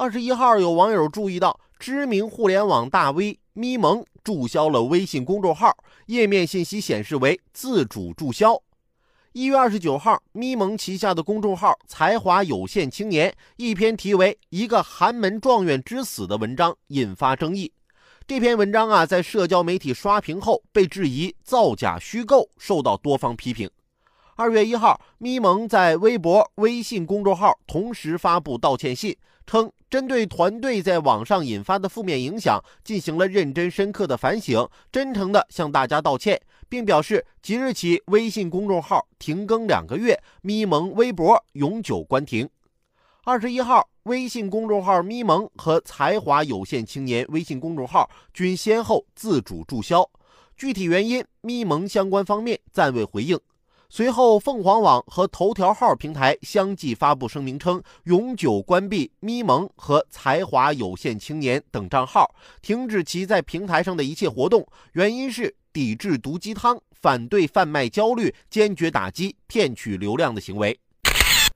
[0.00, 8.62] 二十一号，有网友注意到，知名互联网大 V 咪蒙注销了微信公众号，页面信息显示为自主注销。
[9.32, 17.72] 一月二十九号，咪蒙旗下的公众号“才华有限青年”一篇题为《一个寒门状元之死》的文章引发争议。
[18.24, 23.68] 这篇文章啊，在社交媒体刷屏后被质疑造假虚构，受到多方批评。
[24.36, 29.16] 二月一号，咪蒙在微博、微信公众号同时发布道歉信，
[29.48, 36.38] 称针对团队在网上引发的负面影响，进行了认真深刻的反省，真诚的向大家道歉，
[36.68, 42.46] 并表示即日起微信公众号停更两个月，咪蒙微博永久关停。
[43.24, 50.06] 二十一号，微信公众号咪蒙和才华有限青年微信公众号均先后自主注销，
[50.58, 53.38] 具体原因，咪蒙相关方面暂未回应。
[53.90, 64.66] 随后，凤凰网和头条号平台相继发布声明称，永久关闭咪蒙和才华有限青年等账号，停止其在平台上的一切活动。
[64.92, 70.78] 原因是抵制毒鸡汤，反对贩卖焦虑，坚决打击骗取流量的行为。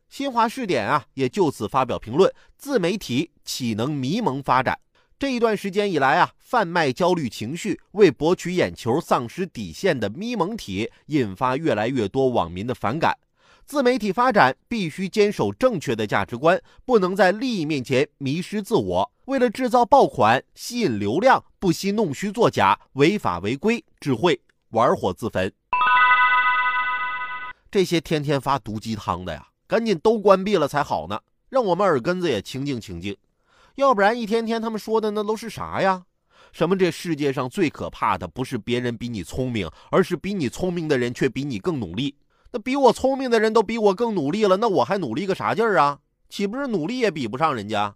[0.09, 4.79] 新华视点啊，也就此发表评论：自媒体岂能迷蒙发展？
[5.23, 13.17] 这一段时间以来啊，贩卖焦虑情绪、为博取眼球丧失底线的咪蒙体，引发越来越多网民的反感。
[13.65, 19.13] 自媒体发展必须坚守正确的价值观，不能在利益面前迷失自我。
[19.27, 25.53] 为了制造爆款、吸引流量，不惜弄虚作假、违法违规，只会玩火自焚。
[27.71, 33.17] 这些天天发毒鸡汤的呀，赶紧都关闭了才好呢，让我们耳根子也清静清静。
[33.77, 36.03] 要不然一天天他们说的那都是啥呀？
[36.53, 42.15] 什么这世界上最可怕的不是别人比你聪明，而是比你聪明的人却比你更努力。
[42.51, 45.99] 那比我聪明的人都比我更努力了，那我还努力个啥劲儿啊？
[46.29, 47.95] 岂不是努力也比不上人家？